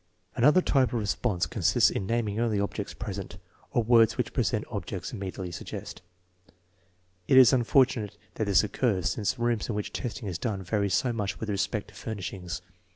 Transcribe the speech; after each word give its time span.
Another 0.35 0.63
type 0.63 0.87
of 0.93 0.99
response 0.99 1.45
consists 1.45 1.91
in 1.91 2.07
naming 2.07 2.39
only 2.39 2.59
ob 2.59 2.73
jects 2.73 2.97
present, 2.97 3.37
or 3.69 3.83
words 3.83 4.17
which 4.17 4.33
present 4.33 4.65
objects 4.71 5.13
immediately 5.13 5.51
suggest. 5.51 6.01
It 7.27 7.37
is 7.37 7.53
unfortunate 7.53 8.17
that 8.33 8.45
this 8.45 8.63
occurs, 8.63 9.11
since 9.11 9.37
rooms 9.37 9.69
in 9.69 9.75
which 9.75 9.93
testing 9.93 10.27
is 10.27 10.39
done 10.39 10.63
vary 10.63 10.89
so 10.89 11.13
much 11.13 11.39
with 11.39 11.49
respect 11.51 11.89
to 11.89 11.93
furnish 11.93 12.33
ings. 12.33 12.61